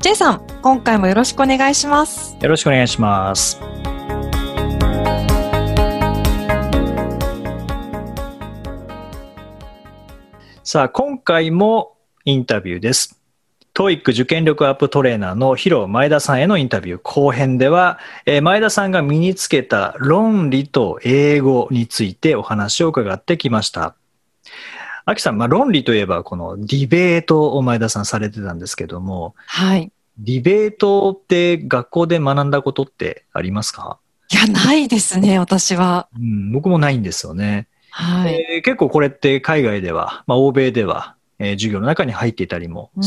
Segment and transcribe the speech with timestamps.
[0.00, 2.36] J さん、今回もよろしくお願いします。
[2.40, 3.60] よろしくお願いします
[10.62, 13.20] さあ今回もインタビューです
[13.74, 23.94] TOEIC 受験力アップトレーナーのヒロ前田さんへのインタビュー後編では、えー前田さんが身につけた論理と英語についてお話を伺ってきました。
[25.08, 29.92] アキさん、まあ、論理といえばこのディベートを前田さんされてたんですけども、はい。
[30.18, 34.00] ディベートって学校で学んだことってありますか、
[34.32, 36.08] いや、ないですね、私は。
[36.16, 37.68] うん、僕もないんですよね。
[37.90, 38.34] はい。
[38.34, 43.00] えー結構これって海外では、まあ、欧米では、えー授業の中に入っていたりもう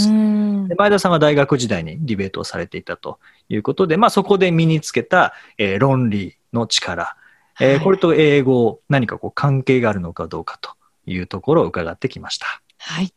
[0.69, 0.75] で。
[0.75, 3.19] 前田さんは大学時代にディベートをされていたと
[3.50, 7.17] いうことで、まあ、そこで身につけた、えー論理の力、
[7.59, 10.78] えーはいこれと英語、何かこう関係があるのかどうかと
[11.12, 12.62] いうところを伺ってきました。
[12.78, 13.14] はい。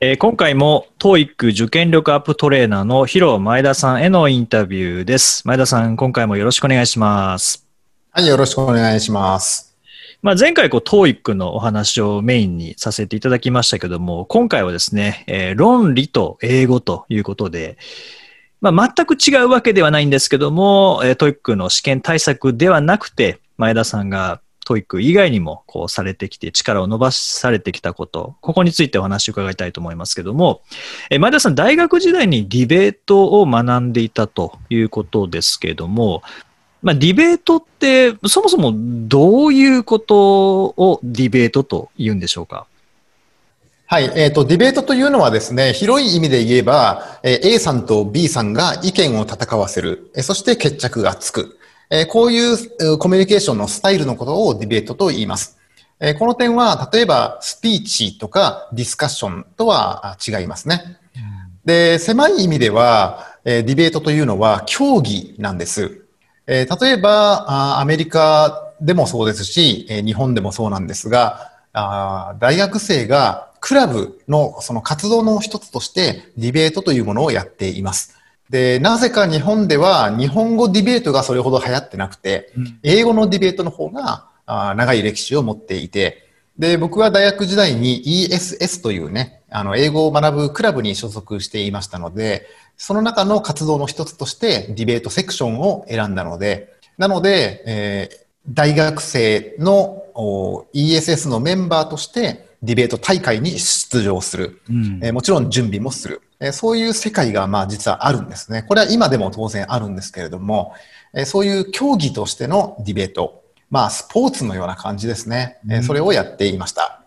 [0.00, 5.46] えー今回も TOEIC 受験力アップトレーナーのヒロ前田さんへのインタビューです。
[5.46, 7.66] 前田さん、今回もよろしくお願いします。
[8.10, 9.76] はい、よろしくお願いします。
[10.22, 17.76] まあ、前回こう TOEIC のお話をメインにさせていただきましたけども、今回はですね、えー論理と英語ということで、
[18.60, 30.62] まあ、全く違うわけではないんですけども、えー TOEIC の試験対策ではなくて、前田さんが TOEIC 以外にもこうされてきて力を伸ばされてきたこと、ここについてお話を伺いたいと思いますけども、
[31.10, 36.22] え前田さん、大学時代にディベートを学んでいたということですけども、
[36.82, 42.66] まあ、ディベートって、そもそもどういうことをディベートと言うんでしょうか？
[43.86, 51.58] はい、えっ、と、ディベートというのはですね、広い意味で言えば、えー A さんと B さんが意見を戦わせる、えーそして決着がつく。
[51.90, 52.56] えーこういう
[52.94, 55.58] うコミュニケーションのスタイルのことをディベートと言います。
[56.00, 60.98] えーこの点は、例えば、スピーチとかディスカッションとはあ違いますね。
[61.64, 66.04] で、狭い意味では、えーディベートというのは競技なんです。
[66.46, 78.14] えー例えばアメリカでもそうですし、えー日本でもそうなんですが、あー大学生がクラブのその活動の一つとしてディベートというものをやっています。
[78.50, 86.28] で、なぜか日本では日本語ディベートがそれほど流行ってなくて、英語のディベートの方があー長い歴史を持っていて、
[86.58, 92.46] で、僕は大学時代に ESS というね、あの、英語を学ぶクラブに所属していましたので、
[92.76, 104.60] その中の活動の一つとしてディベートセクションを選んだので、なので、えー大学生のお ESS のメンバーとしてディベート大会に出場する。
[104.68, 106.22] うんえーもちろん準備もする。
[106.40, 108.62] えーそういう世界がまあ実はあるんですね。
[108.62, 110.74] これは今でも当然あるんですけれども、
[111.12, 115.58] えーそういう競技としてのディベート、まあスポーツのような感じですね。
[115.70, 117.00] えーそれをやっていました。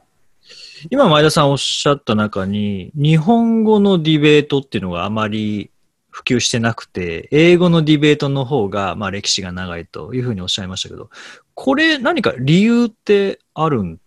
[0.91, 5.72] 今、前田さんおっしゃった中に、日本語のディベートっていうのがあまり
[6.12, 11.09] 普及してなくて、英語のディベートの方が、まあ、歴史が長いというふうにおっしゃいましたけど、
[11.56, 14.00] これ何か理由ってあるん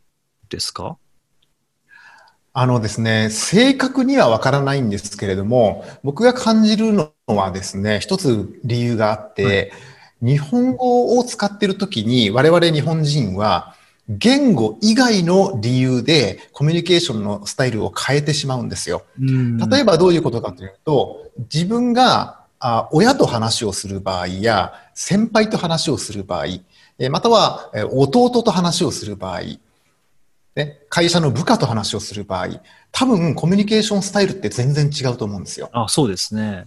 [0.49, 0.97] ですか？
[2.53, 9.73] あのですね、正確にはわからないんですけれども、僕が感じるのはですね、一つ理由があって、
[10.21, 13.75] 日本語を使っているときに我々日本人は
[14.09, 19.05] 言語以外の理由でコミュニケーションのスタイルを変えてしまうんですよ。
[19.19, 26.47] 例えば、ばどういうことかというと、自分があ親と話をする場合や、先輩と話をする場合、
[26.99, 29.41] えーまたはえー弟と話をする場合、
[30.57, 32.49] ね、会社の部下と話をする場合、
[32.93, 35.71] 多分コミュニケーションスタイルって全然違うと思うんですよ。
[35.73, 36.67] あ、そうですね。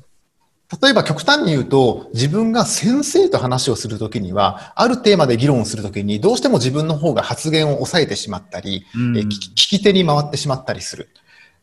[0.82, 11.10] 例えば極端に言うと、自分が先生と話をするときには、あるテーマで議論をするときに、どうしても自分の方が発言を抑えてしまったり、うんえー聞き聞き手に回ってしまったりする。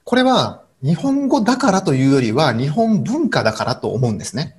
[0.05, 4.57] これは日本語だからというよりは日本文化だからと思うんですね。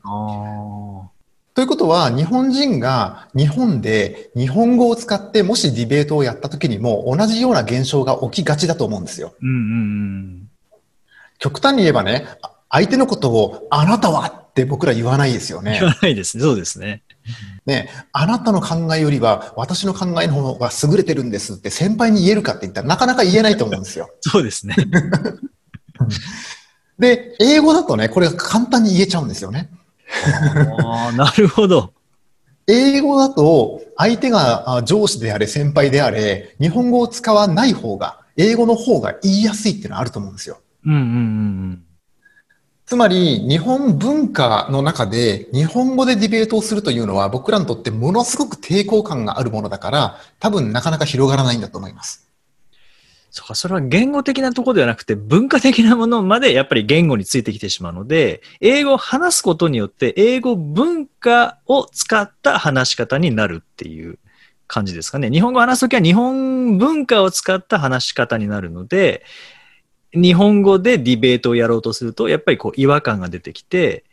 [1.53, 9.33] ということは日本人が日本で日本語を使ってもしディベートをやった時にも同じような現象が起きがちだと思うんですよ。
[9.41, 10.49] うんうんうん。
[11.39, 15.89] 極端に言えばね、あ相手のことをあなたはって僕ら言わないですよね言。
[15.89, 16.43] わないですね。
[16.43, 17.03] そうですね。
[17.65, 24.09] ね、あなたの考えよりは私の考えの方が優れてるんですって先輩に言えるかって言ったらなかなか言えないと思うんですよ。
[24.21, 24.75] そうですね。
[26.97, 29.69] で、英語だとね、これが簡単に言えちゃうんですよね。
[30.81, 31.93] ああ、なるほど。
[32.67, 40.59] 英語だと、相手があ上司であれ、先輩であれ、日本語を使わない方が、英語の方が言いやすいっていうのはあると思うんですよ。
[40.85, 41.83] うんうんうん
[42.91, 52.27] つまり、日本文化の中で日本語でディベートをするというのは僕らにとってものすごく抵抗感があるものだから、多分なかなか広がらないんだと思います。
[53.31, 64.19] そうか、それは言語的なところではなくて、文化的なものまでやっぱり言語についてきてしまうので、英語を話すことによって、英語文化を使った話し方になるっていう
[64.67, 65.29] 感じですかね。
[65.29, 69.23] 日本語を話すときは日本文化を使った話し方になるので、
[70.13, 74.03] 日本語でディベートをやろうとすると、やっぱりこう違和感が出てきて、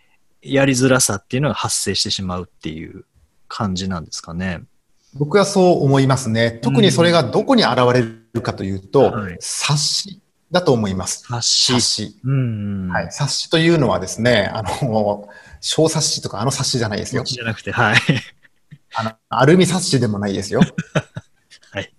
[0.43, 3.05] やりづらさっていうのが発生してしまうっていう
[3.49, 4.63] 感じなんですかね。
[5.15, 6.53] 僕はそう思いますね。
[6.63, 10.21] 特にそれがどこに現れるかというと、はい冊子
[10.51, 11.27] だと思います。
[11.27, 11.73] 発し。
[11.73, 12.21] 冊子。
[12.25, 12.89] うんうん。
[12.89, 13.13] はい。
[13.13, 15.29] 冊子というのはですね、あの、
[15.61, 17.25] 小冊子とかあの冊子じゃないですよ。
[17.25, 17.99] じゃなくて、はい。
[18.95, 20.61] あの、アルミ冊子でもないですよ。
[21.73, 21.93] はい。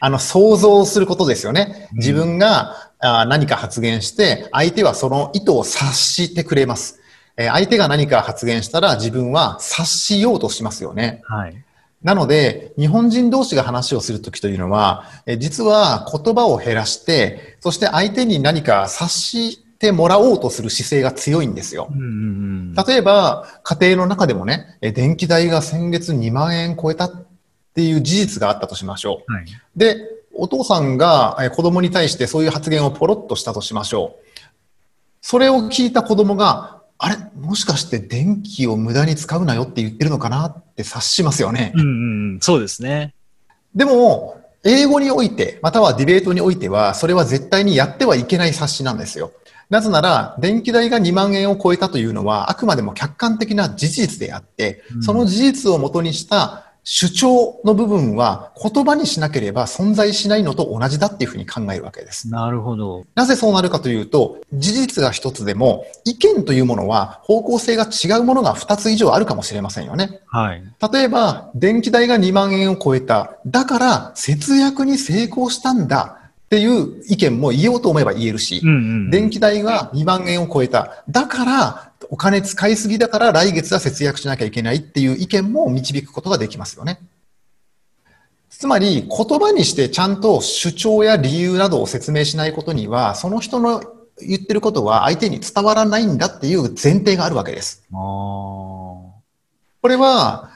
[0.00, 1.88] あの、想像することですよね。
[1.92, 7.00] うん自分が、あ何か発言して、相手はその意図を察してくれます。
[7.36, 11.22] えー相手が何か発言したら自分は察しようとしますよね。
[11.24, 11.64] はい。
[12.02, 21.94] なので、日本人同士が話をするときというのは、え実は言葉を減らして、そして相手に何か察してもらおうとする姿勢が強いんですよう。
[21.94, 22.74] んうんうん。
[22.74, 27.26] 例えば、家庭の中でもね、え電気代が先月2万円超えたっ
[27.74, 29.32] ていう事実があったとしましょう。
[29.32, 29.44] はい。
[29.76, 29.96] で、
[30.34, 34.22] お父さんがえ子供に対してそういう発言をポロッとしたとしましょう。
[35.20, 41.72] それを聞いた子供が、あれもしかして電気を無駄に使うなよって言ってるのかなって察しますよね。
[41.74, 42.40] うんうんうん。
[42.40, 43.12] そうですね。
[43.74, 49.32] でも、英語において、またはディベートにおいては、それは絶対にやってはいけない冊子なんですよ。
[49.68, 62.28] なぜなら、電気代が2万円を超えたというのは、あくまでも客観的な事実であってう、んその事実をもとにした主張の部分は言葉にしなければ存在しないのと同じだっていうふうに考えるわけです。
[62.28, 63.04] なるほど。
[63.14, 70.20] なぜそうなるかというと、事実が一つでも、意見というものは方向性が違うものが二つ以上あるかもしれませんよね。
[70.26, 70.62] はい。
[70.92, 73.36] 例えば、電気代が2万円を超えた。
[73.46, 79.10] だから、節約に成功したんだっていう意見も言おうと思えば言えるしうん、うん。
[79.10, 81.04] 電気代が2万円を超えた。
[81.08, 87.00] だから、お金使いすぎだから来月は節約しなきゃいけないっていう意見も導くことができますよね。
[88.50, 93.82] つまり、言葉にしてちゃんと主張や理由などを説明しないことには、その人の
[94.20, 97.82] 言ってることは相手に伝わらないんだっていう前提があるわけです。
[97.90, 100.50] これは、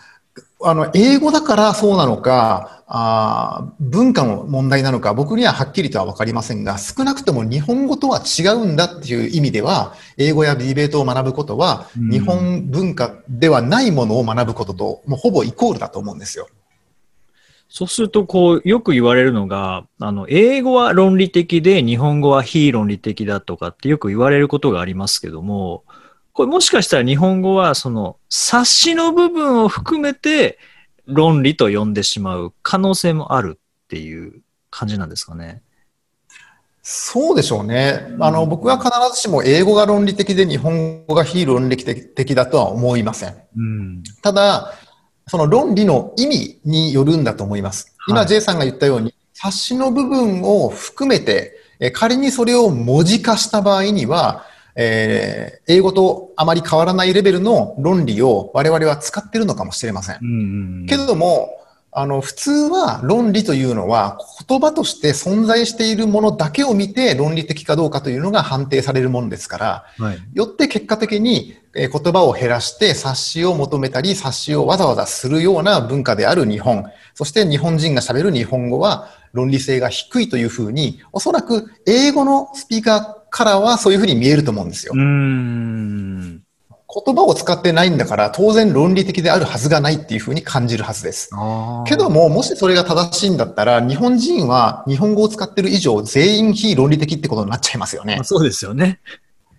[0.63, 16.49] あの、英語だからそうなのか、あー文化の問題なのか、僕にははっきりとはわかりませんが、少なくとも日本語とは違うんだっていう意味では、英語やディベートを学ぶことは、うん日本文化ではないものを学ぶことと、もうほぼイコールだと思うんですよ。
[17.69, 25.83] そうすると、こう、よく言われるのが、あの、英語は論理的で、日本語は非論理的だとかってよく言われることがありますけども、
[26.33, 30.59] これもしかしたら日本語は、その、察しの部分を含めて、
[31.07, 35.63] 論理と呼んでしまう可能性もあるっていう感じなんですかね。
[36.89, 38.15] そうでしょうね。
[38.21, 43.35] あの、僕は必ずしも英語が論理的で日本語が非論理的だとは思いません。
[43.57, 44.03] うん。
[44.23, 44.73] ただ、
[45.27, 47.97] その論理の意味によるんだと思います。
[48.07, 54.45] 今、はい J さんが言ったように、冊子の部分を含めて、えー仮にそれを文字化した場合には、
[54.77, 60.25] えー英語とあまり変わらないレベルの論理を我々は使っているのかもしれませんう。
[60.25, 60.87] んうん。
[60.87, 61.49] けれども、
[61.91, 70.19] あの、普通は論理というのは言葉として存在しているものだけを見て論理的かどうかというのが判定されるものですから、はい。
[70.35, 84.99] よって結果的にえー言葉を減らして冊子を求めたり冊子をわざわざするような文化である日本、そして日本人が喋る日本語は論理性が低いというふうに、おそらく英語のスピーカーからはそういうふうに見えると思うんですよう。
[85.01, 86.43] ん。
[87.05, 91.31] 言葉を使ってないんだから当然論理的であるはずがないっていうふうに感じるはずです。
[91.87, 98.25] けども、もしそれが正しいんだったら、日本人は日本語を使ってる以上全員非論理的ってことになっちゃいますよねまあ。
[98.25, 99.01] そうですよね。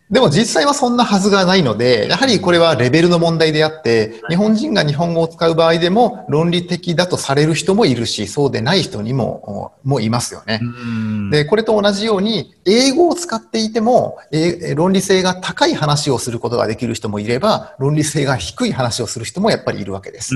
[0.09, 10.61] でも実際はそんなはずがないので、やはりこれはレベルの問題であって、日本人が日本語を使う場合でも論理的だとされる人もいるし、そうでない人にも、もいますよね。
[10.61, 11.29] うん。
[11.29, 20.35] で、これと同じように、英語を使っていても、え論理性が高い話をすることができる人もいれば、論理性が低い話をする人もやっぱりいるわけです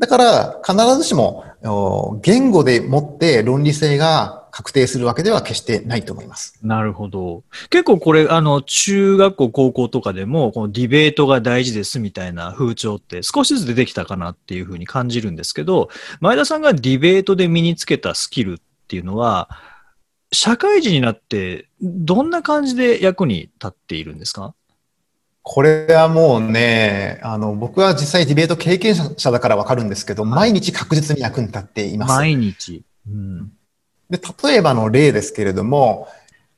[0.00, 6.58] だから、必ずしも、お言語でもって論理性が確定するわけでは決してないと思います。
[6.62, 7.44] なるほど。
[7.70, 15.88] 結構これ、あの、中学校、高校とかでも、このディベートが大事ですみたいな風潮って少しずつ出てきたかなっていうふうに感じるんですけど、
[16.20, 18.56] 前田さんがディベートで身につけたスキルっ
[18.88, 19.48] ていうのは、
[20.32, 24.54] 社会人になってどんな感じで役に立っているんですか？
[25.42, 32.10] これはもうね、あの、僕は実際ディベート経験者だからわかるんですけど、毎日確実に役に立っています。
[32.10, 32.84] 毎日。
[33.08, 33.52] うん。
[34.10, 36.08] で、例えばの例ですけれども、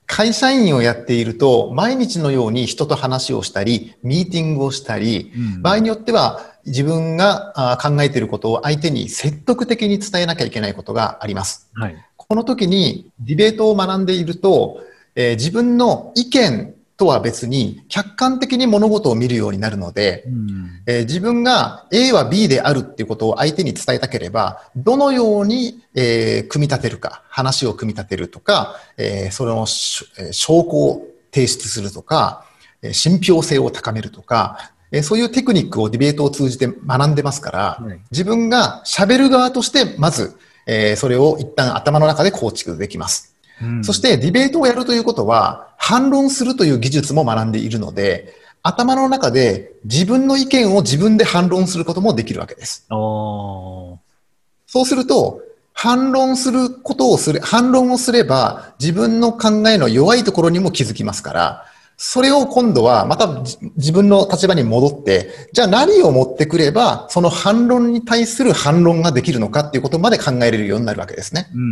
[0.07, 11.71] 会社員をやっていると、毎日のように人と話をしたり、ミーティングをしたり、うん場合によっては自分があ考えていることを相手に説得的に伝えなきゃいけないことがあります。
[11.75, 11.97] はい。
[12.17, 14.81] この時にディベートを学んでいると、
[15.15, 20.83] えー自分の意見とは別に客観的に物事を見るようになるので、うん。
[20.87, 32.45] えー自分が A は B であるっていうことを相手に伝えたければ、どのように、えー組み立てるか、話を組み立てるとか、えーそのしえー証拠を提出するとか、
[32.83, 43.32] えー信憑性を高めるとか、えーそういうテクニックをディベートを通じて学んでますから、はい自分が喋る側として、まず、えーそれを一旦頭の中で構築できます。
[43.61, 52.87] うんそしてディベートをやるということは、反論するという技術も学んでいるので、頭の中で自分の意見を自分で反論することもできるわけです。
[52.89, 55.43] そうすると、
[55.75, 61.67] 反論することをする、反論をすれば自分の考えの弱いところにも気づきますから、
[61.97, 71.49] それを今度はまたじ自分の立場に戻って、じゃあ何を持ってくれば、その反論に対する反論ができるのかっていうことまで考えれるようになるわけですね。
[71.55, 71.65] うんう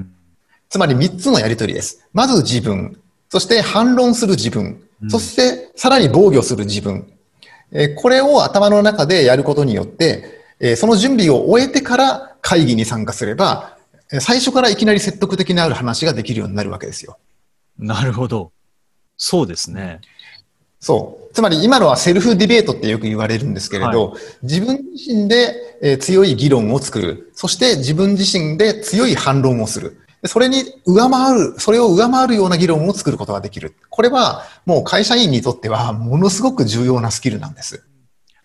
[0.00, 0.15] ん。
[0.68, 2.06] つまり3つのやりとりです。
[2.12, 4.64] まず自分、そして反論する自分、
[5.02, 7.12] うんそしてさらに防御する自分。
[7.70, 13.76] えーこれを頭の中でやることによって、えーその準備を終えてから会議に参加すれば、
[14.10, 17.18] えー最初からいきなり説得的なある話ができるようになるわけですよ。
[17.78, 18.52] なるほど。
[19.18, 20.00] そうですね。
[20.80, 21.34] そう。
[21.34, 27.30] つまり今のはセルフディベートってよく言われるんですけれど、自分自身でえー強い議論を作る。
[27.34, 29.98] そして自分自身で強い反論をする。
[30.26, 33.74] でそれに上回る、それを上回るような議論を作ることができる。
[33.88, 37.84] これはもう会社員にとってはものすごく重要なスキルなんです。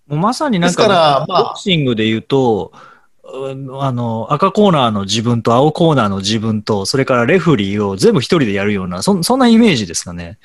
[0.08, 2.72] もうまさになんからか、まあボクシングで言うと、
[3.34, 10.38] うんあの、赤コーナーの自分と青コーナーの自分と、それからレフリーを全部一人でやるような、そそんなイメージですかね。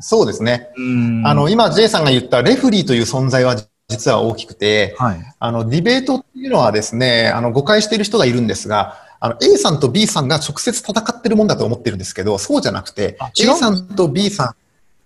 [0.00, 0.68] そうですね。
[0.76, 3.56] うんあの、今 J さんが言ったレフリーという存在は
[3.88, 5.34] 実は大きくて、はい。
[5.38, 14.54] あの、ディベートっていうのはですね、あの、誤解している人がいるんですが、あの、A さんと B さんが直接戦ってるもんだと思ってるんですけど、そうじゃなくて A さんと B さん、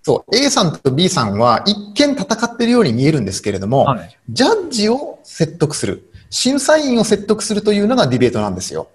[0.03, 4.19] そう、A さんと B さんは一見戦ってるように見えるんですけれども、はい。
[4.29, 8.89] ジャッジを説得する、審査員を説得するというのがディベートなんですよ。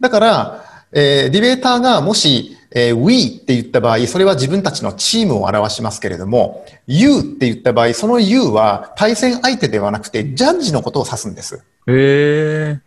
[0.00, 11.54] だから、えーディベーターがもし、えー we って言った場合、それは自分たちのチームを表しますけれども、you って言った場合、その you は対戦相手ではなくて、ジャッジのことを指すんです。
[11.54, 12.85] へえ。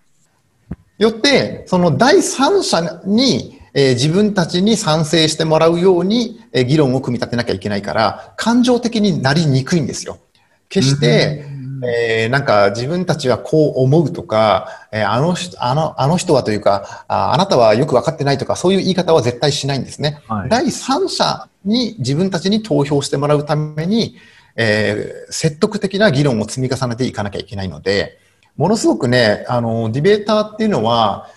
[1.00, 10.20] よって、その第三者に、えー自分たちに賛成してもらうように、えー議論を組み立てなきゃいけないから、感情的になりにくいんですよ。
[10.68, 11.46] 決して、
[11.88, 20.22] えーなんか自分たちはこう思うとか、えーあの人、あの、あの人はというかあ、あなたはよくわかってないとか、そういう言い方は絶対しないんですね。
[20.28, 24.18] はい第三者に自分たちに投票してもらうために、
[24.58, 28.20] えー説得的な議論を積み重ねていかなきゃいけないので、
[28.60, 31.30] ものすごくね、あの、ディベーターっていうのは、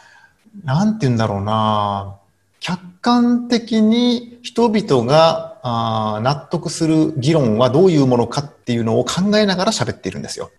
[0.65, 2.17] なんて言うんだろうな、
[2.59, 10.51] 客観的に人々があ納得する議論はどういうものかっていうのを考えながら喋っているんですよ。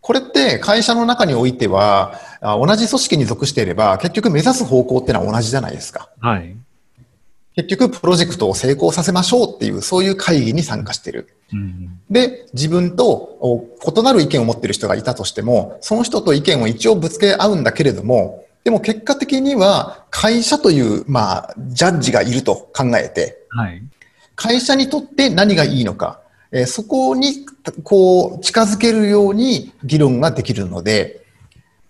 [0.00, 6.08] これって会社の中においては、同じ組織に属していれば、結局目指す方向ってのは同じじゃないですか。
[6.18, 6.56] はい。
[7.56, 11.28] 結局プロジェクトを成功させましょうっていう、そういう会議に参加している。
[11.52, 12.00] うん。
[12.10, 13.64] で、自分とお
[13.96, 23.82] 異なる意見を持っている人がいたとしても、その人と意見を一応ぶつけ合うんだけれども、でも結果的には会社という、まあ、ジャッジがいると考えて、はい。
[24.34, 26.20] 会社にとって何がいいのか、
[26.50, 27.46] えーそこに、
[27.82, 31.24] こう、近づけるように議論ができるので、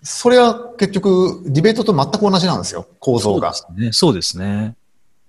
[0.03, 3.55] それは結局、ディベートと全く同じなんですよ、構造が。
[3.55, 3.93] そうですね。
[3.93, 4.75] そうですね。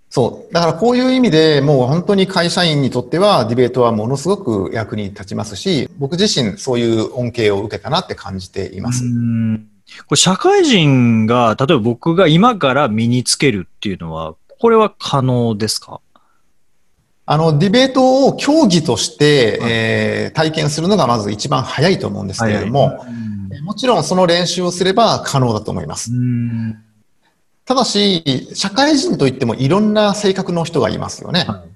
[0.10, 0.54] そう。
[0.54, 9.04] だからこういう意味でもう本当に会社員にとってはディベートはものすごく役に立ちますし、僕自身そういう恩恵を受けたなって感じています。
[9.04, 9.68] うん
[10.08, 16.02] これ社会人が、例えば僕が今から身につけるっていうのは、これは可能ですか？
[17.28, 26.12] あの、ディベートを競技として、はいえー体験するのがまず一番早いと思うんですけれども、うんもちろんその練習をすれば可能だと思います。
[26.12, 26.78] うん
[27.66, 31.46] ただし、社会人といってもいろんな性格の人がいますよね。
[31.48, 31.76] はい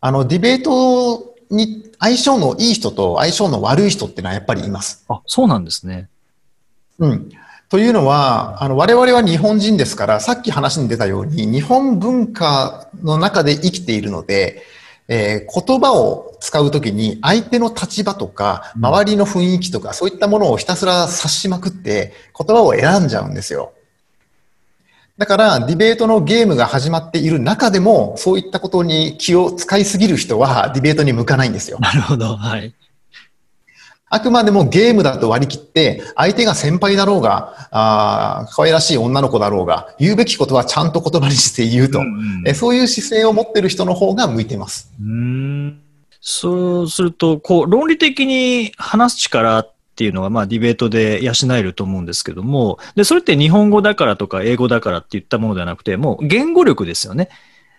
[0.00, 5.04] あの、ディベートに相性のいい人と相性の悪い人っていうのはやっぱりいます。
[5.08, 6.08] あ、そうなんですね。
[6.98, 7.30] うん。
[7.68, 14.62] というのは、あの、我々は日本人ですから、さっき話に出たように、日本文化の中で生きているので、
[15.08, 23.72] えー言葉を使うときに相手の立場とか、うん周りの雰囲気とか、そういったものをひたすら察しまくって、言葉を選んじゃうんですよ。
[25.20, 31.78] だから、ディベートのゲームが始まっている中でも、そういったことに気を使いすぎる人は、ディベートに向かないんですよ。
[31.78, 32.36] なるほど。
[32.36, 32.72] はい。
[34.08, 44.90] あくまでもゲームだと割り切って、相手が先輩だろうが、あー可愛らしい女の子だろうが、言うべきことはちゃんと言葉にして言うと、うんえそういう姿勢を持ってる人の方が向いてます。
[44.98, 45.80] うーん
[46.22, 57.28] そうすると、こう、論理的に話す力っていうのは、まあ、ディベートで養えると思うんですけども、で、それって日本語だからとか英語だからって言ったものではなくて、もう言語力ですよね。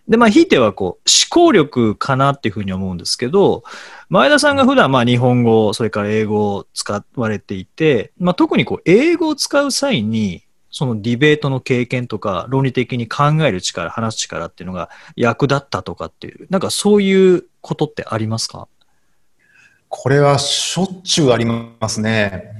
[0.07, 3.63] で、まあ、ひいては、こう、思考力かなっていうふうに思うんですけど、
[4.09, 18.67] 前田さんが普段、まあ、日本語、それから英語を使われていて、まあ、特にこう、英語を使う際に、そのディベートの経験とか、論理的に考える力、話す力っていうのが役立ったとかっていう、なんかそういうことってありますか？
[19.93, 22.53] これはしょっちゅうありますね。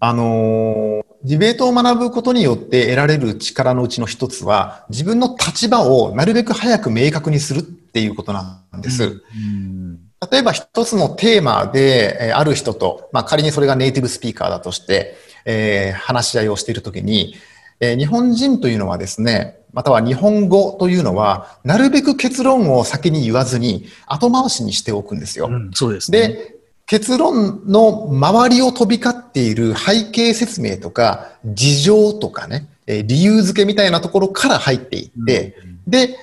[0.00, 9.04] あのーディベートを学ぶことによって得られる力のうちの一つは、自分の立場をなるべく早く明確にするっていうことなんです。
[9.04, 17.36] うん例えば一つのテーマで、えーある人と、まあ、仮にそれがネイティブスピーカーだとして、えー話し合いをしているときに、
[17.78, 25.48] えー日本人というのはですね、または日本語というのは、なるべく結論を先に言わずに、後回しにしておくんですよ。
[25.50, 26.18] うんそうですね。
[26.18, 26.51] で、
[26.86, 36.16] 結論の周りを飛び交っている背景説明とか、事情とかね、えー理由付けみたいなところから入っていって、で、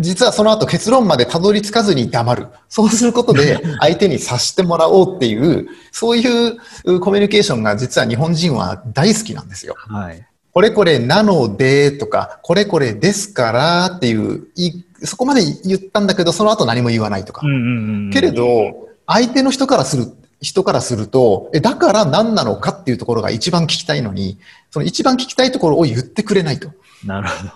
[0.00, 2.46] 実はその後結論までたどり着かずに黙る。
[2.68, 9.74] そうすることで 相手に察してもらおうっていう、そういううコミュニケーションが実は日本人は大好きなんですよ。
[9.76, 10.26] はい。
[10.52, 14.72] これこれなのでとか、これこれですからっていう、い
[15.04, 17.42] そこまで言ったんだけど、その後何も言わないとか。
[17.44, 20.06] うんうんうんけれど、相手の人からする、
[20.40, 24.38] 人からすると、え、だから何なのかっていうところが一番聞きたいのに、
[24.70, 26.70] その一番聞きたいところを言ってくれないと。
[27.04, 27.52] なるほど。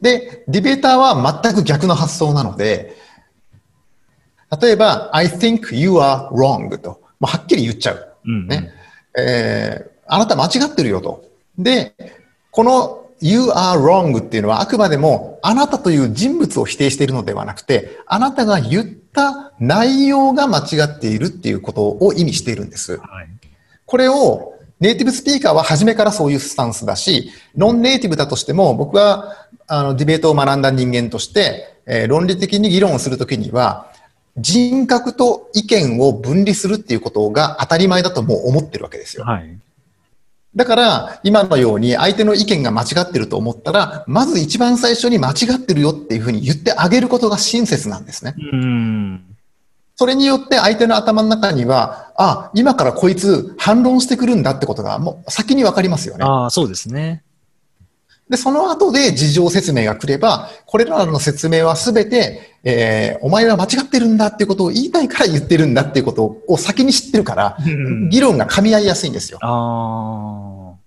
[0.00, 2.96] で、ディベーターは全く逆の発想なので、
[4.60, 8.14] 例えば、I think you are wrong と、もうはっきり言っちゃう。
[8.24, 8.72] うんうんね
[9.16, 11.24] えーあなた間違ってるよと。
[11.56, 11.94] で、
[12.50, 22.98] この You are wrong っていうのはあくまでもあなたという人物を否定しているのではなくて、あなたが言った内容が間違っているっていうことを意味しているんです。
[22.98, 23.28] はい。
[23.86, 33.92] これをネイティブスピーカーは初めからそういうスタンスだし、ノンネイティブだとしても僕はあのディベートを学んだ人間として、えー論理的に議論をするときには、
[34.36, 39.24] 人格と意見を分離するっていうことが当たり前だともう思ってるわけですよ。
[39.24, 39.58] はい。
[40.54, 48.34] だから、今のように相手の意見が間違ってると思ったら、まず一番最初に間違ってるよっていうふうに言ってあげることが親切なんですね。
[48.52, 49.24] うん。
[49.96, 56.24] それによって相手の頭の中には、あ、今からこいつ反論してくるんだってことがもう先にわかりますよね。
[56.24, 57.22] ああ、そうですね。
[58.32, 69.38] で、その後で事情説明が来れば、これらの説明はすべて、えーお前は間違ってるんだっていうことを言いたいから言ってるんだっていうことを先に知ってるから、うん議論が噛み合いやすいんですよ。
[69.42, 70.78] ああ。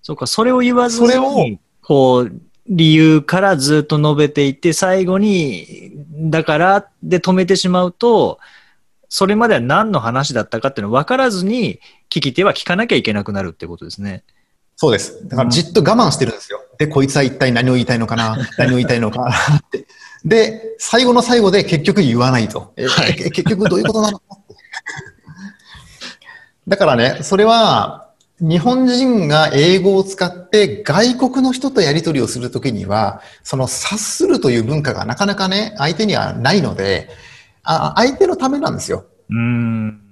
[0.00, 2.32] そうか、それを言わずに、それをこう、
[2.68, 5.92] 理由からずっと述べていって、最後に、
[6.30, 8.38] だからで止めてしまうと、
[9.10, 14.24] それまでは何の話だったかっていうの分からずに、聞き手は聞かなきゃいけなくなるってことですね。
[14.80, 15.26] そうです。
[15.26, 16.62] だからじっと我慢してるんですよ。
[16.78, 18.38] で、こいつは一体何を言いたいのかな？
[18.56, 19.30] 何を言いたいのかな？
[19.56, 19.88] って。
[20.24, 22.72] で、最後の最後で結局言わないと。
[22.76, 24.22] えはいえ結局どういうことなの？
[26.68, 37.08] だからね、それは、日本人が英語を使って外国の人とやり取りをするときには、その察するという文化がなかなかね、相手にはないので、
[37.64, 39.06] あ相手のためなんですよ。
[39.28, 40.07] うーん。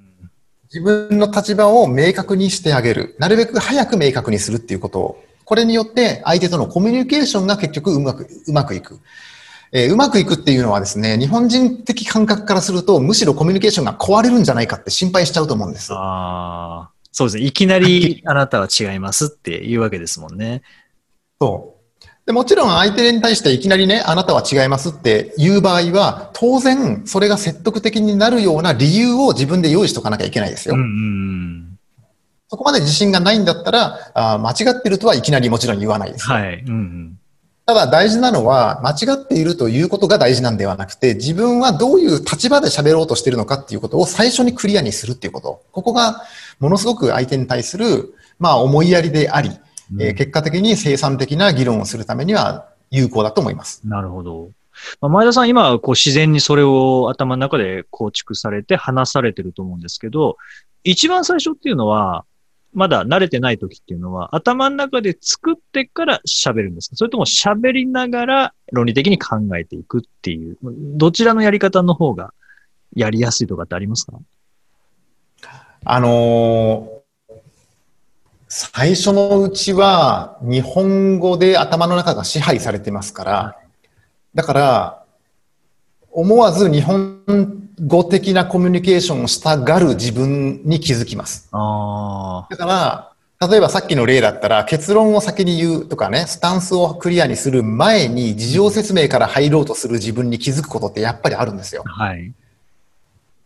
[0.77, 3.17] 自分の立場を明確にしてあげる。
[3.19, 5.25] なるべく早く明確にするっていうことを。
[5.47, 9.01] これによって相手とのコミュニケーションが結局うまく、うまくいく。
[9.73, 15.95] えーうまくいくっていうのはですね、日本人的感覚からすると、むしろコミュニケーションが壊れるんじゃないかって心配しちゃうと思うんです。
[15.95, 16.91] ああ。
[17.11, 17.45] そうですね。
[17.45, 20.61] いきなり あなたは違いますっていうわけですもんね。
[21.41, 21.76] そう。
[22.27, 30.75] でもちろん相手に対していきなりね、あなたは違いますって言う場合は、当然それが説得的になるような理由を自分で用意しとかなきゃいけないですよ。
[30.75, 31.79] うんうん
[32.49, 36.27] そこまで自信がないんだったら、あ間違ってるとはいきなりもちろん言わないです。
[36.27, 36.61] はい。
[36.61, 37.19] うんうん
[37.69, 45.63] ただ大事なのは、間違っているということが大事なんではなくて、自分はどういう立場で喋ろうとしているのかっていうことを最初にクリアにするっていうこと。
[45.73, 46.23] ここが
[46.61, 49.59] ものすごく相手に対する、まあ思いやりであり、うん、
[50.01, 53.87] えー、結果的に生産的な議論をするためには有効だと思います。
[53.87, 54.51] なるほど。
[55.01, 60.37] まあ、前田さん、今、こう自然にそれを頭の中で構築されて話されてると思うんですけど、
[60.85, 62.25] 一番最初っていうのは、
[62.75, 66.97] まだ慣れてない時っていうのは、頭の中で作ってから喋るんですか？
[66.97, 72.35] それとも喋りながら論理的に考えていくっていう、どちらのやり方の方が
[72.95, 74.19] やりやすいとかってありますか？
[75.87, 76.96] あのー、
[78.49, 83.57] 最初のうちは日本語で頭の中が支配されてますから、
[84.35, 85.03] だから、
[86.13, 87.23] 思わず日本
[87.85, 91.49] 語的なコミュニケーションをしたがる自分に気づきます。
[91.53, 101.83] あだから、例えばさっきの例だったら結論を先に言うとかね、スタンスをクリアにする前に事情説明から入ろうとする自分に気づくことってやっぱりあるんですよ。
[101.85, 102.33] はい。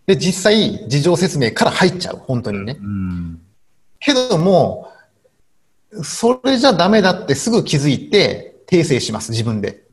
[0.06, 2.76] で、実際事情説明から入っちゃう、本当にね。
[2.80, 3.40] うん、
[3.98, 4.89] けども、
[6.02, 9.84] それじゃダメだってすぐ気づいて訂正します、自分で。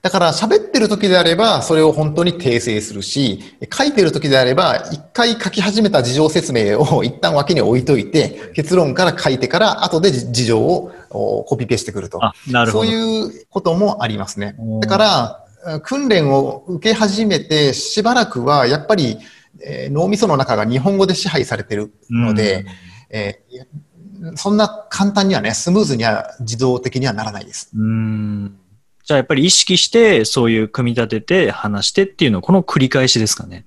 [0.00, 12.20] だから喋ってる時であれば、それを本当に訂正するし、書いてる時であれば、一回書き始めた事情説明を一旦脇に置いといて、結論から書いてから、後で事情をコピペしてくると。
[12.48, 12.84] なるほど。
[12.84, 14.54] そういうこともありますね。
[14.80, 19.18] だから、訓練を受け始めてしばらくは、やっぱり、
[19.60, 22.64] えー、脳みその中が日本語で支配されてるので、
[23.10, 23.64] えー、
[24.36, 27.70] そんな簡単にはね、スムーズには自動的にはならないです。
[27.74, 28.58] うん
[29.04, 33.64] じゃあやっぱり意識して、そういう組み立てて話してっていうのは、この繰り返しですかね。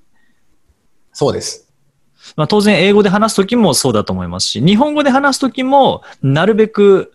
[1.14, 1.74] そうです。
[2.36, 7.14] まあ当然英語で話すときもそうだと思いますし、日本語で話すときも、なるべく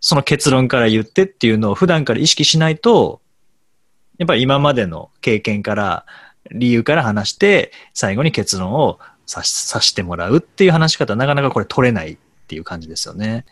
[0.00, 3.20] その結論から言ってっていうのを普段から意識しないと、
[4.18, 6.06] やっぱり今までの経験から、
[6.50, 12.18] 理由から話して、最後に結論をさしてもらうっていう話し方、なかなかこれ取れない
[12.48, 13.44] っていう感じですよね。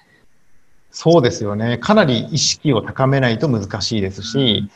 [0.91, 1.77] そうですよね。
[1.77, 4.71] かなり意識を高めないと難しいですし、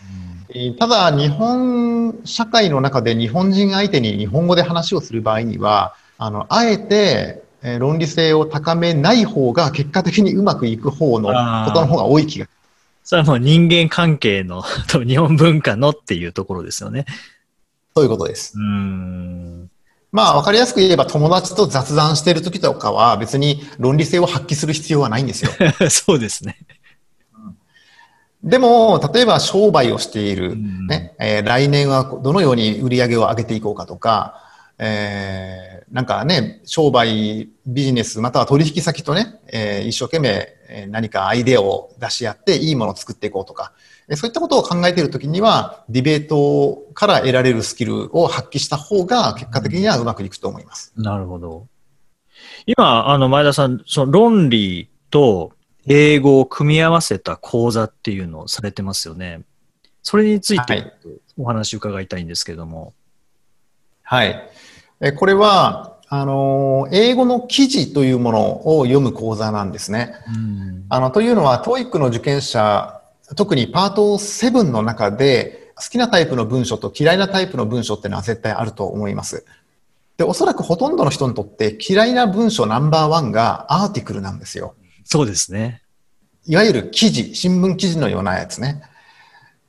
[0.54, 7.42] うん、ただ日本社会の中で日本人相手に日本語で話をする場合には、あの、あえて
[7.78, 11.28] 論理性を高めない方が結果的にうまくいく方の
[11.64, 12.46] ことの方が多い気が。
[13.02, 17.06] それはもう人間関係の と日本文化のっていうところですよね。
[17.96, 18.52] そういうことです。
[18.58, 19.70] うん
[20.12, 25.50] まあ、わかりやすく言えば友達と雑談してる時とかは別に論理性を発揮する必要はないんですよ。
[25.88, 26.58] そうですね。
[28.42, 34.42] でも、例えば商売をしている、ね、うん、えー、来年はどのように売り上げを上げていこうかとか、
[34.78, 43.72] えー、なんかね、商売、ビジネス、または取引先とね、えー、一生懸命何かアイデアを出し合っていいものを作っていこうとか、
[44.16, 50.92] そういったことを考えているときには、ディベートから得られるスキルを発揮した方が結果的にはうまくいくと思います。
[50.96, 51.68] なるほど。
[52.66, 55.52] 今、あの、前田さん、その論理と
[55.86, 59.42] 英語を組み合わせた講座っていうのをされてますよね。
[60.02, 60.92] それについて
[61.38, 62.94] お話伺いたいんですけれども。
[64.02, 64.50] はい。
[65.00, 70.12] えこれは、あの、英語の記事というものを読む講座なんですね。
[70.34, 72.99] うん、あの、というのは、TOEIC の受験者
[73.36, 79.44] 特にパート7の中で好きなタイプの文章と嫌いなタイプの文章っていうのは絶対あると思います。
[80.16, 84.74] で、おそらくほとんどの人にとって嫌いな文章ナンバーワンがアーティクルなんですよ。
[85.04, 85.82] そうですね。
[86.46, 88.82] いわゆる記事、新聞記事のようなやつね。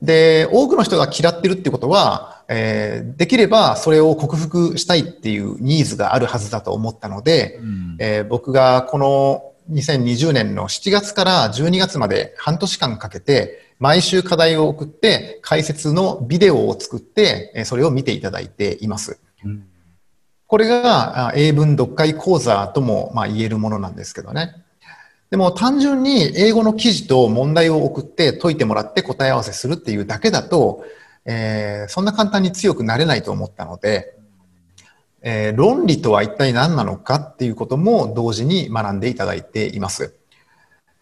[0.02, 19.20] で、多くの人が嫌ってるってことは、えー、できればそれを克服したいっていうニーズがあるはずだと思ったので、うん、えー、僕がこの2020年の7月から12月まで半年間かけて、毎週課題を送って、解説のビデオを作って、それを見ていただいています。
[19.44, 19.66] うん、
[20.46, 24.56] これが英文読解講座ともまあ言えるものなんですけどね。
[25.30, 30.84] でも単純に英語の記事と問題を送って解いてもらって答え合わせするっていうだけだと、
[31.24, 34.21] えー、そんな簡単に強くなれないと思ったので、
[35.22, 40.16] えー、論理とは一体何なのかっていうことも同時に学んでいただいています。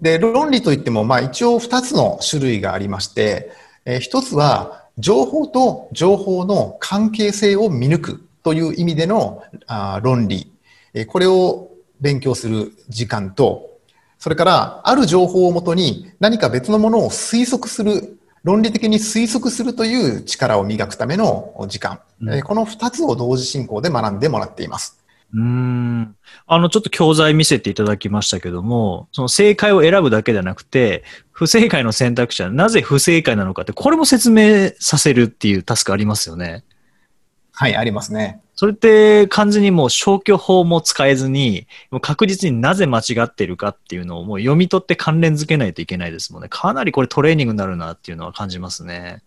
[0.02, 3.52] で、論理といっても、まあ一応二つの種類がありまして、
[3.86, 10.52] えー、一つは情報と情報の関係性を見抜くという意味でのあ論理、
[10.94, 11.70] えー、これを
[12.02, 13.70] 勉強する時間と、
[14.18, 18.19] それからある情報をもとに何か別のものを推測する
[18.50, 25.00] 論理的に推測するという力を磨くための時間、うん、この二つを同時進行で学んでもらっています。
[25.32, 26.16] うん。
[26.48, 36.64] あの、ちょっと教材見せていただきましたけども、その正解を選ぶだけではなくて、不正解の選択肢はなぜ不正解なのかって、これも説明させるっていうタスクありますよね。
[37.52, 38.42] はい、ありますね。
[38.60, 46.50] それって完全にもう消去法も使えずに、もう確実になぜ間違ってるかっていうのをもう読み取って関連づけないといけないですもんね。
[46.50, 49.24] かなりこれトレーニングになるなっていうのは感じますね。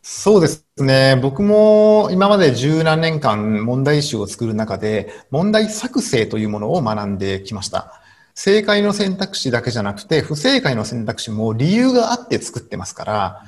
[0.00, 1.18] そうですね。
[1.20, 8.00] 僕も今まで十何年間問題集を作る中で、問題作成というものを学んできました。
[8.36, 13.42] 正解の選択肢だけじゃなくて、不正解の選択肢も理由があって作ってますから、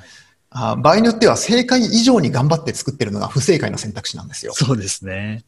[0.49, 4.53] あ場合によっては正解以上に頑張って作ってるのが不正解の選択肢なんですよ。
[4.55, 5.43] そうですね。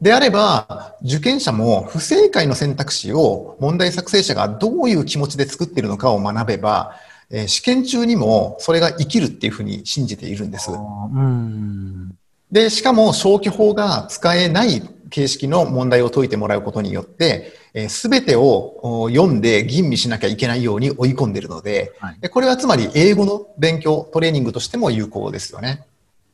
[0.00, 6.96] であれば、受験者も不正解の選択肢を問題作成者がどういう気持ちで作っているのかを学べば、
[7.30, 10.70] えー試験中にもそれが生きるっていうふうに信じているんです。
[10.70, 10.74] う
[11.20, 12.18] ん。
[12.50, 14.82] で、しかも消去法が使えない
[15.14, 17.52] 形式の問題を解いてもらうことによって、
[17.88, 25.86] す、べ、てをお読んで吟味しなきゃいけないように追い込んでいるので、はいでこれはつまり英語の勉強、トレーニングとしても有効ですよね。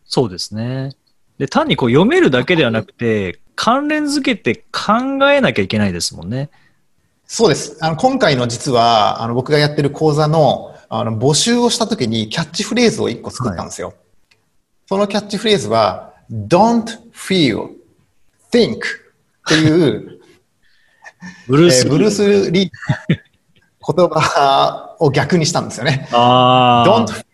[0.07, 0.95] そうですね。
[1.37, 6.49] で、単にこう読めるだけではなくて、関連づけて考えなきゃいけないですもんね。
[7.27, 7.77] そうです。
[7.83, 13.93] あの今回の実は、あの僕がやってる講座のあの募集をしたときにキャッチフレーズを1個作ったんですよ。
[14.89, 17.80] そのキャッチフレーズは、don't feel,
[18.53, 18.79] think っ
[19.49, 20.21] ていう、
[21.49, 22.71] ブルース・えーブルース・リー
[23.09, 26.09] 言葉を逆にしたんですよね。
[26.13, 27.07] ああ。
[27.07, 27.25] don't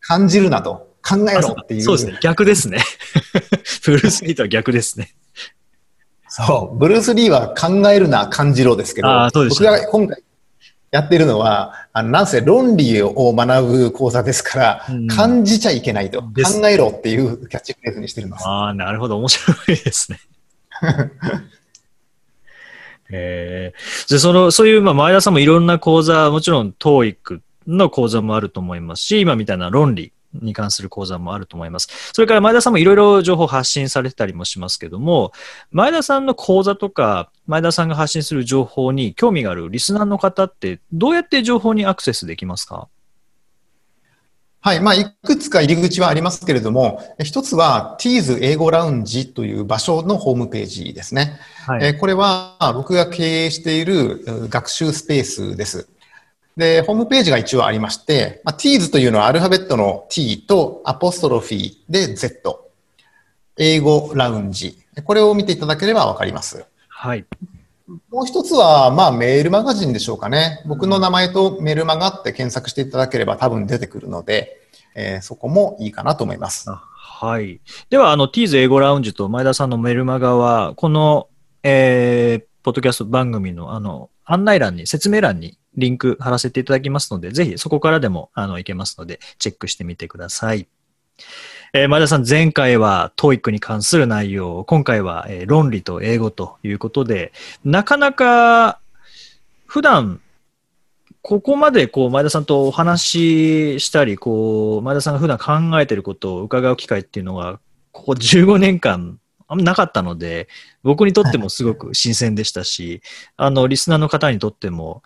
[0.00, 1.82] 感じるなと考えろっていう。
[1.82, 2.18] そうですね。
[2.22, 2.78] 逆ですね。
[3.84, 5.14] ブルース・リーとは逆ですね。
[6.28, 6.78] そう。
[6.78, 10.22] ブルース・リーは考えるな、感じろですけど、あーそうでし僕が今回
[10.90, 16.22] やってるのは、あのなんせ論理を学ぶ講座ですから、うん感じちゃいけないと。
[16.22, 16.30] 考
[16.68, 18.44] えろっていうキャッチフレーズにしてるんです。
[18.46, 19.16] ああ、なるほど。
[19.18, 20.20] 面白いですね。
[23.10, 31.88] えー、で、その、そういう、まあ、前田さんもいろんな講座、もちろん、TOEIC の講座もあると思いますし、今みたいな論理に関する講座もあると思います。
[32.12, 35.32] それから前田さんもいろいろ情報発信されてたりもしますけども、
[35.70, 42.88] 前田さんの講座とか、前田さんが発信する情報に興味があるリスナーの方って、どうやって情報にアクセスできますか？
[44.60, 44.80] はい。
[44.80, 51.38] まあ、いくつか入り口はありますけれども、一つは T's 英語ラウンジという場所のホームページですね。
[51.66, 55.88] はえーこれは僕が経営しているう学習スペースです。
[56.56, 62.68] で、ホームページが一応ありまして、まあ、T's というのはアルファベットの T とアポストロフィーで Z。
[63.58, 64.76] 英語ラウンジ。
[65.04, 66.64] これを見ていただければわかります。
[66.88, 67.24] はい。
[68.10, 70.62] もう一つは、まあ、メールマガジンでしょうかね。
[70.66, 74.60] 僕の名前とメールマガって検索していただければ多分出てくるので、
[74.94, 76.70] えーそこもいいかなと思います。
[76.70, 76.82] あ
[77.20, 77.60] はい。
[77.90, 81.28] では、あの、ティーズ英語ラウンジと前田さんのメルマガは、この、
[81.62, 90.68] えー、ポッドキャスト番組の、あの、案内欄に、説明欄にリンク貼らせていただきますので、ぜひそこからでも、あの、いけますので、チェックしてみてください。
[91.74, 97.32] えー前田さん、前回は TOEIC に関する内容、今回は、えー論理と英語ということで、
[97.64, 98.80] なかなか、
[99.66, 100.20] 普段、
[101.20, 105.36] ここまでこう前田さんとお話ししたり、こう前田さんが普段
[105.70, 107.60] 考えていることを伺う機会っていうのが、
[107.92, 110.48] ここ15年間あんまなかったので、
[110.82, 113.02] 僕にとってもすごく新鮮でしたし、
[113.36, 115.02] あの、リスナーの方にとっても、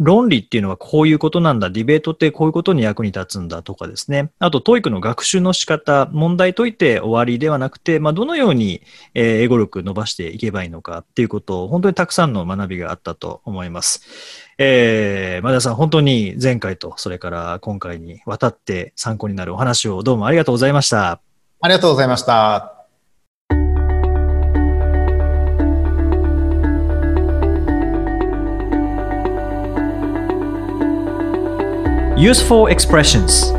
[0.00, 4.30] 論理っていうのはこういうことなんだ、ディベートってこういうことに役に立つんだとかですね。
[4.40, 8.82] あと、 TOEIC の学習の仕方、問題解いて終わりではなくて、まあ、どのように、
[9.14, 14.02] 英語力伸ばしていけばいいのかっていうことを、本当にたくさんの学びがあったと思います。
[14.58, 21.20] えー、前田さん、本当に前回と、それから今回にわたって参考になるお話をどうもありがとうございました。
[21.60, 22.73] ありがとうございました。
[32.16, 33.52] Useful expressions.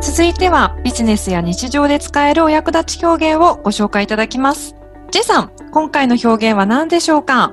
[0.00, 4.74] 続いてはビジネスや日常で使えるお役立ち表現をご紹介いただきます。
[5.10, 7.52] J さん、今回の表現は何でしょうか？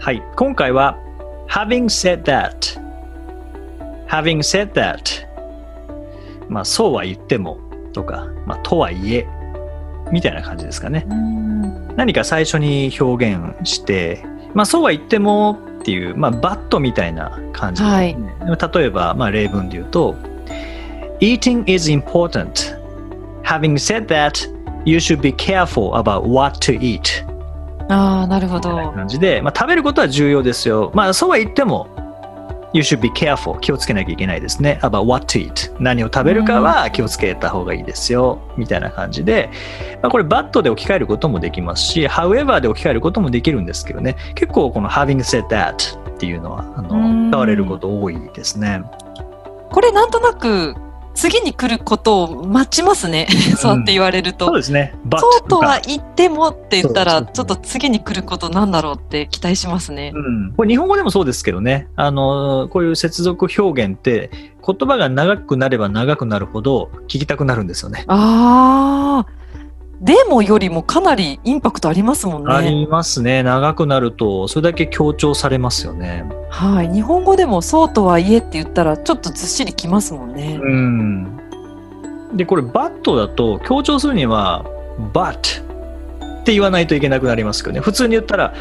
[0.00, 0.98] はい、今回は
[1.48, 2.80] having said that.
[4.08, 5.28] Having said that
[6.48, 7.58] まあそうは言っても
[7.92, 9.28] とか、まあとはいえ
[10.12, 11.06] みたいな感じですかね。
[11.96, 14.22] 何か最初に表現して、
[14.54, 18.36] まあそうは言ってもっていう、まあバットみたいな感じですね、
[18.74, 20.14] 例えば、まあ例文で言うと
[21.20, 22.76] Eating is important.
[23.44, 24.46] Having said that,
[24.84, 27.24] you should be careful about what to eat.
[27.88, 28.70] ああ、なるほど。
[28.92, 30.90] 感じで、まあ、食べることは重要ですよ。
[30.94, 31.88] まあ、そうは言っても、
[32.74, 33.60] You should be careful.
[33.60, 34.78] 気をつけなきゃいけないですね。
[34.82, 35.74] about what to eat.
[35.78, 38.40] 何を食べるかは気をつけた方がいいですよ。
[38.56, 39.50] みたいな感じで、
[40.02, 44.16] まあ、これ but で置き換えることもできますし、however で置き換えることもできるんですけどね。
[44.34, 48.82] 結構この having said that っていうのはあの使われること多いですね。
[49.70, 50.74] これなんとなく
[51.14, 53.26] 次に来ることを待ちますね。
[53.56, 54.46] そうやって言われると。
[54.46, 54.94] そうですね。
[55.18, 60.12] そうとは言ってもって言ったら、ちょっと次に来ることなんだろうって期待しますね。
[60.14, 64.30] うん、これ日本語でもそうですけどね、あのこういう接続表現って
[64.66, 68.04] 言葉が長くなれば長くなるほど聞きたくなるんですよね。
[68.08, 69.41] ああ。
[70.02, 72.70] でもよりもかなりインパクトありますもんあね。
[72.70, 73.42] りますね。
[73.44, 76.24] 長くなるとそれだけ強調されますよね。
[76.50, 76.92] はい。
[76.92, 80.58] 日本語でもそうとはいえって言ったらちょっとずっしりきますもんね。
[80.60, 81.38] うん。
[82.34, 84.64] で、これ but だと強調するには
[85.12, 85.34] but
[86.40, 87.80] って言わないといけなくなりますけどね。
[87.80, 88.52] 普通に言ったら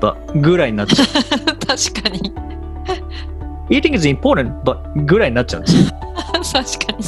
[0.00, 1.06] but ぐらいになっちゃう。
[1.66, 2.32] 確かに。
[3.68, 5.90] eating is important but ぐらいになっちゃうんですよ。
[6.54, 7.04] 確かに。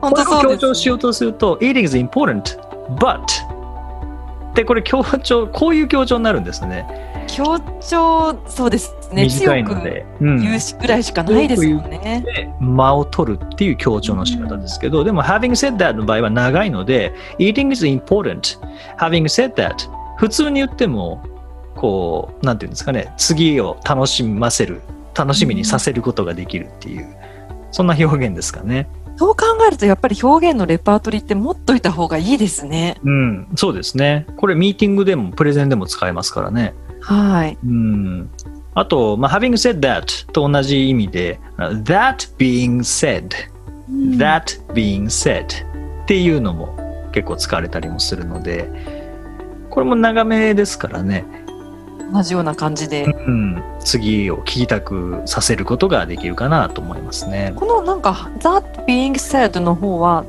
[0.00, 2.42] こ本当そうですれを強調しようとすると、eating is important,
[2.96, 3.20] but
[4.54, 6.86] で、これ強調、こういう強調になるんですね。
[7.26, 9.24] 強調、そうですね。
[9.24, 10.04] 短いので。
[10.20, 12.22] うん言うしぐらいしかないですもんね。
[12.24, 18.58] で間を取るっていう強調の仕方ですけど、でも having said that の場合は長いので、eating is important,
[18.98, 19.74] having said that
[20.18, 21.22] 普通に言っても、
[21.74, 24.82] こう、なんていうんですかね、次を楽しませる、
[25.14, 27.16] 楽しみにさせることができるっていう、
[27.70, 28.86] そんな表現ですかね。
[29.22, 32.96] そう考えるとやっぱり表現のレパートリーって持っといた方がいいですね。
[33.04, 34.26] うん、そうですね。
[34.36, 36.74] これミーティングでもプレゼンでも使えますからね。
[37.00, 37.56] はい。
[37.64, 38.30] うん。
[38.74, 43.28] あと、まあ、having said that と同じ意味で、that being said,
[44.18, 46.76] that being said っていうのも
[47.12, 48.68] 結構使われたりもするので、
[49.70, 51.24] これも長めですからね、
[52.12, 53.04] 同じような感じで。
[53.04, 57.52] うん、次を聞きたくさせることができるかなと思いますね。
[57.56, 60.24] このなんか、that being said の方は、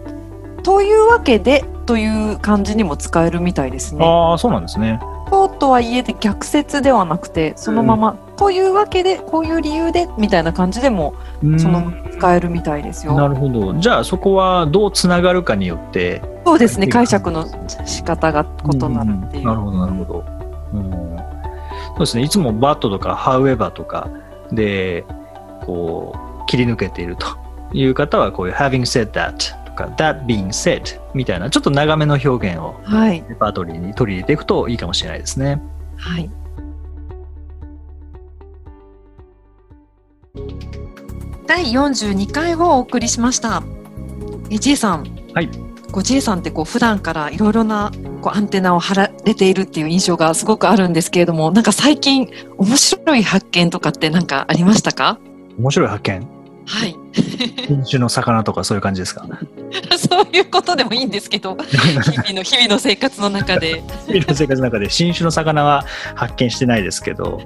[0.63, 4.05] というわけでという感じにも使えるみたいですね。
[4.05, 4.99] ああ、そうなんですね。
[5.29, 13.15] そうとはいえで逆説ではなくて、そのまま、というわけで、こういう理由でみたいな感じでも、うんその使えるみたいですよ。
[13.15, 13.73] なるほど。
[13.73, 16.87] じゃあそこはどうつながるかによってそうですね。
[16.87, 17.47] 解釈の
[17.85, 19.43] 仕方が異なるっていう。
[19.43, 20.25] んなるほど、なるほど。
[20.73, 21.12] うん、
[21.95, 22.23] そうですね。
[22.23, 24.10] いつも but とか however とか
[24.51, 25.06] で、
[25.65, 27.27] こう、切り抜けていると
[27.73, 33.23] いう方は、こういう having said that とか that being said みたいな、ちょっと長めの表現をはい。
[33.29, 35.62] レパートリーに取り入れていくといいかもしれないですね。
[35.97, 36.29] はい。
[41.45, 43.62] 第42回をお送りしました。
[44.49, 45.06] え、J さん。
[45.34, 45.49] はい。
[45.93, 55.19] こう J さんってこう普段からいろいろなこうアンテナを張られているっていう印象がすごくあるんですけれども、なんか最近面白い発見とかってなんかありましたか？
[55.58, 56.27] 面白い発見？
[56.65, 56.95] はい。
[57.67, 59.27] 品種の魚とかそういう感じですか？
[59.97, 63.84] そういうことでもいいんですけど、 日々の日々の生活の中で。
[64.08, 67.41] 日々の生活の中で新種の魚は発見してないですけど、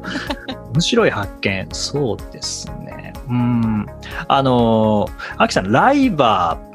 [0.74, 3.12] 面白い発見、そうですね。
[3.30, 3.86] うん。
[4.28, 6.67] あの、アキさん、ライバー、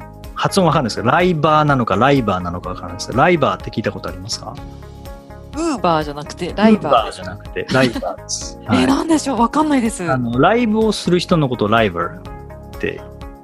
[0.42, 4.56] 発音わかんないですけど、ライバーなのかライバーなのかわかんないですけど、ライバーって聞いたことありますか？
[5.56, 7.12] ウーバーじゃなくてライバー。
[7.12, 8.58] じゃなくて、ライバーです。
[8.64, 9.38] えー、はいなんでしょう？
[9.38, 10.10] わかんないです。
[10.10, 12.18] あのライブをする人のことをライバー
[12.76, 13.00] って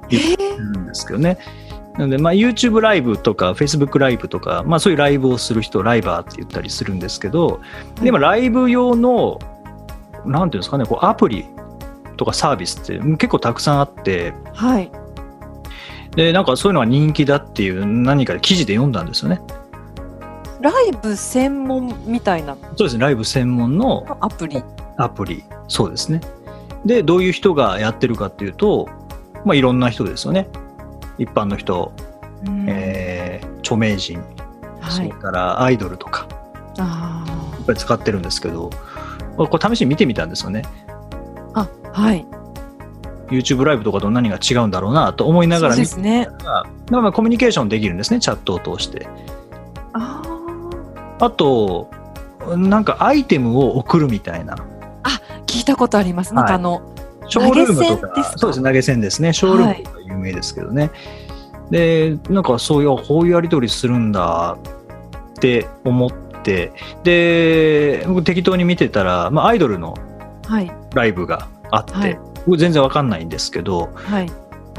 [0.09, 1.37] 言ってるんですけどね。
[1.97, 7.61] なので、まあ、YouTube ライブとか Facebook ライブとか、まあ、そういうライブをする人をライバーって言ったりするんですけど、
[8.01, 9.39] でもライブ用の、
[10.25, 11.45] なんていうんですかね、こうアプリ
[12.15, 14.91] とかサービスって結構たくさんあって、はい。
[16.15, 19.41] で、なんかそういうのが人気だっていう何かで記事で読んだんですよね。
[20.61, 24.61] ライブ専門みたいなそうですね、ライブ専門のアプリ。
[24.97, 25.43] アプリ。
[25.67, 26.19] そうですね。
[26.85, 28.89] で、どういう人がやってるかっていうと、
[29.45, 30.49] まあ、いろんな人ですよね。
[31.17, 31.93] 一般の人、
[32.45, 34.23] うんえー著名人、
[34.89, 35.19] それはい。
[35.19, 36.27] からアイドルとか、
[36.79, 37.23] あ
[37.59, 38.69] いっぱい使ってるんですけど、
[39.37, 40.63] これ試しに見てみたんですよね。
[41.53, 42.25] ーあ、はい。
[43.29, 46.27] YouTube ライブとかと何が違うんだろうなと思いながら見てですね。
[46.91, 49.07] まあまあコミュニケーションできるんですね、チャットを通して。
[49.93, 50.21] あ
[51.19, 51.89] あと、
[52.55, 54.55] なんかアイテムを送るみたいな。
[55.03, 56.33] あ、聞いたことあります。
[56.33, 56.81] なんかあの、
[57.27, 58.37] ショールームとか投げ銭ですか？
[58.37, 59.33] そうです、投げ銭ですね。
[59.33, 60.91] ショールームとか有名ですけどね。
[61.69, 64.57] で、なんかそういう、あこういうやり取りするんだ
[65.33, 69.93] って思って、で、僕適当に見てたら、まあ、アイドルの
[70.47, 70.71] はい。
[70.95, 72.19] ライブがあって、はい
[72.49, 74.31] 僕全然わかんないんですけど、はい。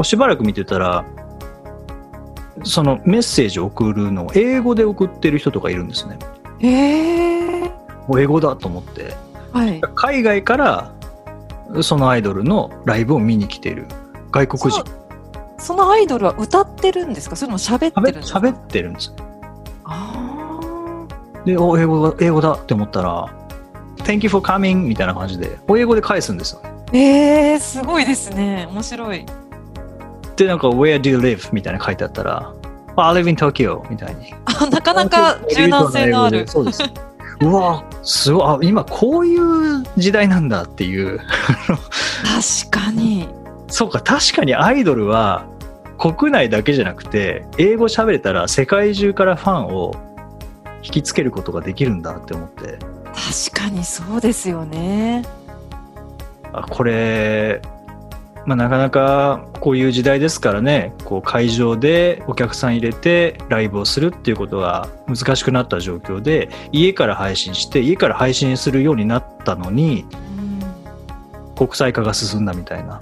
[0.02, 1.04] しばらく見てたら、
[2.64, 6.18] そのメッセージを送るのを英語で送ってる人とかいるんですね。
[6.58, 7.70] へえ。
[8.08, 9.14] もう英語だと思って。
[9.52, 9.80] はい。
[9.94, 10.92] 海外から
[11.80, 13.86] そのアイドルのライブを見に来ている
[14.32, 14.84] 外国人。
[15.58, 17.36] そのアイドルは歌ってるんですか？
[17.36, 18.40] それとも喋ってるんですか？
[18.40, 19.14] 喋ってるんです。
[19.84, 21.06] あ
[21.44, 23.32] で、お、英語だ、英語だって思ったら、
[23.98, 26.69] Thank you for coming みたいな感じで、お英語で返すんですよね。
[26.92, 28.66] ーえー、すごいですね。
[28.70, 29.26] 面白い。
[30.36, 31.50] で、なんか、Where do you live?
[31.52, 32.52] みたいな書いてあったら、
[32.96, 34.34] I live in Tokyo みたいに。
[34.44, 36.46] あなかなか柔軟性のある。
[36.46, 36.82] そうです。
[37.40, 38.42] うわ、すごい。
[38.44, 41.18] あ、今こういう時代なんだっていう。
[42.68, 43.28] 確かに。
[43.68, 45.46] そうか、確かにアイドルは
[45.98, 49.94] 国内だけじゃなくて、英語喋れたら世界中からファンを
[50.82, 52.78] 引きつけることができるんだって思って、
[53.52, 55.24] 確かにそうですよね。
[56.52, 57.62] あこれ、
[58.46, 70.30] まあ、なかなかこういう時代ですからね、こう会場でお客さん入れてライブをするっていうことが難しくなった状況で、家から配信して、家から配信するようになったのに、うん
[71.60, 72.98] 国際化が進んだみたいな。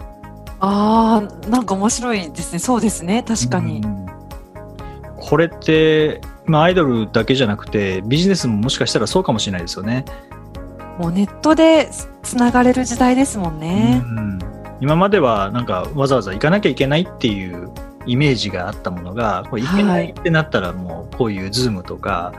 [0.59, 2.59] ああ、なんか面白いですね。
[2.59, 3.23] そうですね。
[3.23, 3.87] 確かにう。
[3.87, 4.07] ん
[5.17, 10.05] これって、まあ、アイドルだけじゃなくてビジネスももしかしたらそうかもしれないですよね。
[10.99, 11.89] もうネットで
[12.23, 14.03] つながれる時代ですもんね。
[14.05, 14.39] うん
[14.81, 17.71] 今まではなんかわざわざ行かなきゃいけないっていう
[18.07, 22.33] イメージがあったものがこれ行けないってなったらもうこういう Zoom とか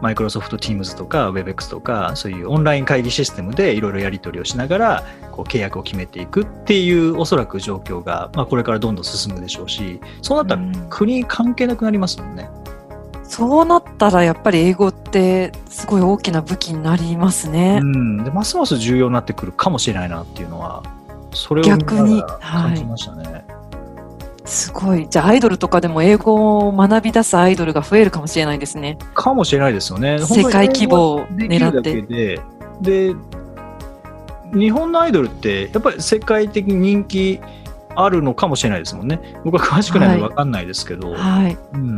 [0.00, 12.48] マイクロソフト Teams とか WebEx とかそういうオンライン会議システムでいろいろやり取りをしながらこう契約を決めていくっていうおそらく状況が、まあ、これからどんどん進むでしょうしそうなったらうん国関係なくなりますもんね。
[13.32, 17.78] そうなったらやっぱり英語ってすごい大きな武器になりますね。
[17.80, 20.82] うん、でますます重要になってくるかもしれないなっていうのは
[21.32, 23.46] それを逆に感じましたね。
[24.44, 25.08] すごい。
[25.08, 28.98] じゃあアイドルとかでも英語を学び出すアイドルが増えるかもしれないですね。
[29.14, 30.18] かもしれないですよね。
[30.18, 32.02] 世界規模を狙って。
[32.02, 32.40] けで
[32.82, 33.14] で
[34.52, 37.40] 日本のアイドルってやっぱり世界的に人気
[37.94, 39.38] あるのかもしれないですもんね。
[39.42, 41.56] 僕は詳しくないので分かんないですけど、はい。
[41.72, 41.96] うん、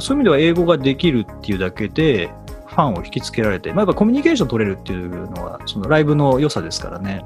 [0.00, 2.30] そういう意味では英語ができるっていうだけで
[2.66, 7.24] ファンを引きつけられて、まあ、やっぱコミュニケーション取れるっていうのはそのライブの良さですからね。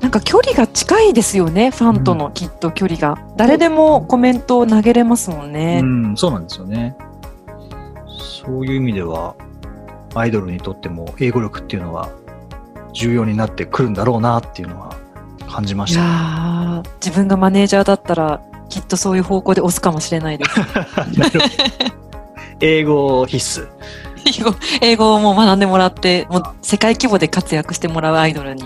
[0.00, 1.70] なんか距離が近いですよね。
[1.70, 3.16] ファンとのきっと距離が。
[3.36, 5.80] 誰でもコメントを投げれますもんね。
[5.82, 6.96] うん、そうなんですよね。
[8.44, 9.36] そういう意味では、
[10.14, 12.10] アイドルにとっても英語力っていうのは
[12.92, 14.94] 重要になってくるんだろうなっていうのは
[15.48, 16.00] 感じまいした。
[16.00, 18.40] やー自分がマネージャーだったら
[18.72, 20.50] きっとそういう方向で押すかもしれないです。
[22.60, 23.68] 英語必須。
[24.24, 28.64] 英語英語をもう学んでもらって、もう世界規模で活躍してもらうアイドルに。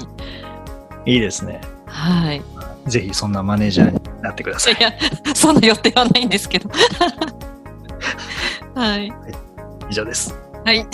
[1.07, 1.61] いいですね。
[1.87, 2.43] はい。
[2.87, 4.75] ぜひそんなマネージャーになってください。
[4.75, 4.93] いや、
[5.35, 6.71] そんな予定はないんですけど。
[8.81, 9.13] はい。
[9.91, 10.37] 以上です。
[10.65, 10.87] はい。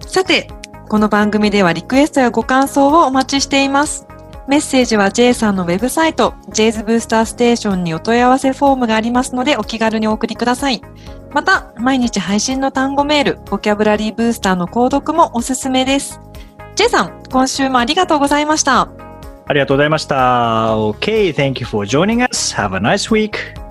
[0.00, 0.50] さて、
[0.88, 4.08] この番組ではリクエストやご感想をお待ちしています。
[4.48, 10.82] メッセージは J さんのウェブサイト、J's ブースターステーションにお問い合わせフォームがありますので、お気軽にお送りください。
[11.32, 16.20] また、毎日配信の単語メール、ボキャブラリーブースターの購読もおすすめです。
[16.76, 18.88] J さん、今週もありがとうございました。
[19.48, 20.76] ありがとうございました。
[20.76, 22.54] Okay, thank you for joining us.
[22.54, 23.65] Have a nice week.